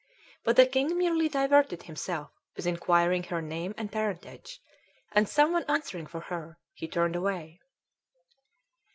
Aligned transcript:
But 0.43 0.55
the 0.55 0.65
king 0.65 0.97
merely 0.97 1.29
diverted 1.29 1.83
himself 1.83 2.31
with 2.55 2.65
inquiring 2.65 3.21
her 3.25 3.39
name 3.39 3.75
and 3.77 3.91
parentage; 3.91 4.59
and 5.11 5.29
some 5.29 5.53
one 5.53 5.63
answering 5.67 6.07
for 6.07 6.21
her, 6.21 6.57
he 6.73 6.87
turned 6.87 7.15
away. 7.15 7.59